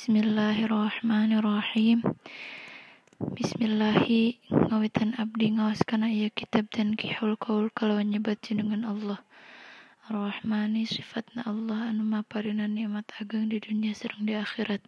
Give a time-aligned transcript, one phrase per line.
[0.00, 2.00] Bismillahirrahmanirrahim.
[3.20, 9.20] Bismillahi ngawitan abdi ngawas kana iya kitab dan kihul kaul kalawan nyebat jenengan Allah.
[10.08, 14.80] Ar-Rahmani sifatna Allah anu maparina nikmat ageng di dunia serang di akhirat.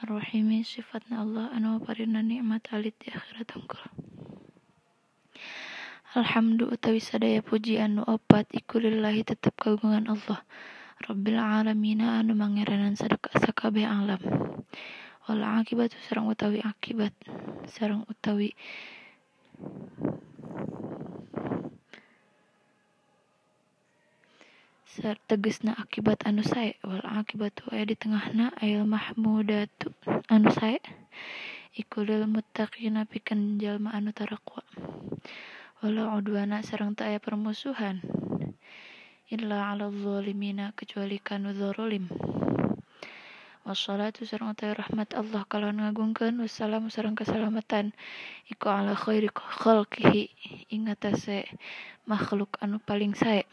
[0.00, 3.84] Ar-Rahimi sifatna Allah anu maparina nikmat alit di akhirat unggul
[6.16, 9.20] Alhamdulillah utawi sadaya puji anu opat iku lillahi
[9.52, 10.40] kagungan Allah
[11.04, 14.24] Rabbil alamina anu mangeranan sakabeh alam.
[15.28, 17.12] Wal akibat sareng utawi akibat
[17.68, 18.56] sareng utawi
[25.28, 26.80] tegesna akibat anu sae.
[26.80, 29.92] Wal akibatu aya di tengahna ayal mahmudatu
[30.32, 30.80] anu sae.
[31.76, 34.64] Iku lil muttaqina pikeun jalma anu tarakwa
[35.84, 38.00] wala udwana sareng teu aya permusuhan
[39.32, 42.08] illa ala zalimina kecuali kanu zalim
[43.64, 47.96] wassalatu sareng utawi rahmat Allah kalau ngagungkeun wassalamu sareng keselamatan.
[48.52, 50.28] Iku ala khairi khalqihi
[50.68, 51.48] ing atase
[52.04, 53.48] makhluk anu paling sae.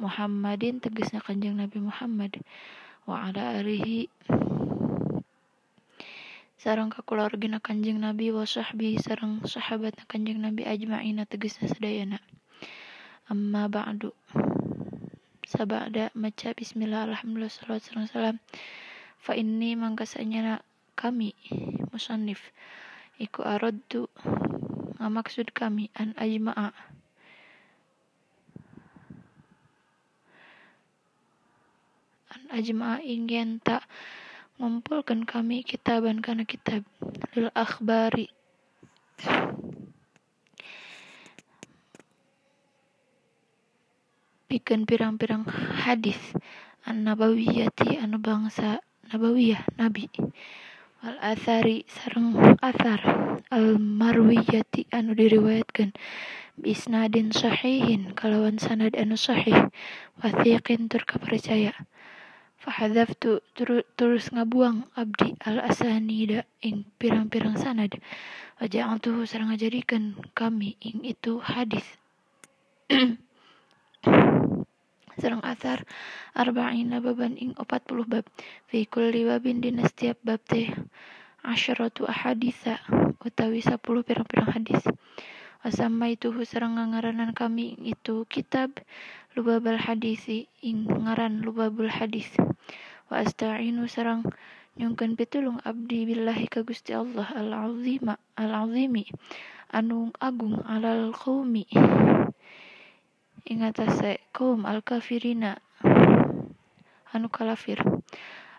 [0.00, 2.40] Muhammadin tegasna kanjeng Nabi Muhammad.
[3.04, 4.08] Wa ala alihi
[6.58, 12.18] sareng kakulargina Kanjeng Nabi wa sahbihi sareng sahabatna Kanjeng Nabi ajmaina tegasna sadayana
[13.30, 14.10] amma ba'du.
[15.46, 18.36] Sabada maca bismillah alhamdulillah salawat sareng salam.
[19.22, 20.66] Fa inni mangkasanya
[20.98, 21.30] kami
[21.94, 22.42] musannif.
[23.22, 24.10] Iku aradtu
[24.98, 26.74] ngamaksud kami an ajma'a.
[32.34, 33.86] An ajma'a ingin tak
[34.58, 36.82] ngumpulkan kami kitaban kana kitab
[37.38, 38.26] lil akhbari.
[44.50, 45.46] Pikeun pirang-pirang
[45.86, 46.18] hadis
[46.82, 48.82] an nabawiyati anu bangsa
[49.14, 50.10] nabawiyah nabi.
[51.06, 52.98] Wal athari sareng athar.
[53.54, 55.94] Al marwiyati anu diriwayatkeun
[56.58, 59.70] bisnadin sahihin kalawan sanad anu sahih.
[60.18, 61.78] Wathiqin tur kapercaya
[62.58, 63.38] Fahadaftu
[63.94, 67.94] terus ngabuang abdi al asanida ing pirang-pirang sanad.
[68.58, 71.86] Waja'altuhu sareng ngajadikeun kami ing itu hadis.
[75.22, 75.86] sareng asar
[76.34, 78.26] arba'ina baban ing 40 bab.
[78.66, 80.74] Fi kulli babin dina setiap bab teh
[81.46, 82.82] asyaratu ahaditha
[83.22, 84.82] utawi 10 pirang-pirang hadis.
[85.62, 88.74] Wasama itu sareng ngaranan kami itu kitab
[89.38, 92.26] lubabal hadisi ing ngaran lubabul hadis.
[93.06, 94.26] Wa asta'inu sarang
[94.74, 99.06] nyungkeun pitulung abdi billahi ka Gusti Allah al azima al azimi
[99.70, 101.70] anu agung alal qaumi.
[103.46, 105.62] Ing atase kaum al kafirina
[107.14, 107.78] anu kalafir.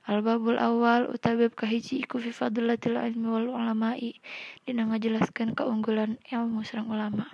[0.08, 4.16] Al babul awal utawi bab kahiji iku fi fadilatil ilmi wal ulama'i.
[4.64, 7.28] Dina ngajelaskeun keunggulan ilmu ulama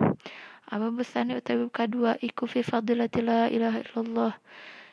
[0.66, 4.34] Aba besani utawi kadua iku fi fadilati la ilaha illallah.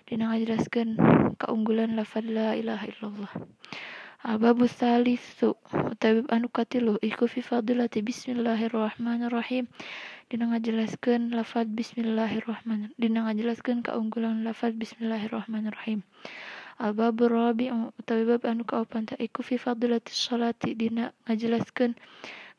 [0.05, 1.01] Dina ngajelaskeun
[1.41, 3.33] keunggulan lafaz la ilaha illallah.
[4.21, 9.65] Aba busalisu utawi anu katilu iku fi fadilati bismillahirrahmanirrahim.
[10.29, 16.05] Dina ngajelaskeun lafaz bismillahirrahmanirrahim dina ngajelaskeun keunggulan lafaz bismillahirrahmanirrahim.
[16.77, 20.77] Al-babu rabi utawi bab anu kaopan ta iku fi fadilati sholati.
[20.77, 21.97] Dina ngajelaskeun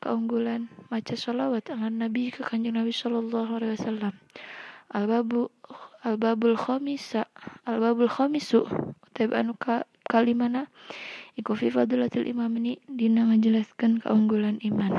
[0.04, 4.14] keunggulan maca sholawat ala Nabi ke kanjeng Nabi Shallallahu Alaihi Wasallam.
[4.92, 5.48] Al-babu
[6.04, 7.24] al-babul khamisa
[7.64, 8.68] al-babul khamisu
[9.08, 10.68] utawi anu ka kalimana
[11.40, 14.92] iku fi fadilatil imam ini dina ngajelaskeun keunggulan iman.